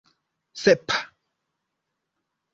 [0.61, 0.97] sepa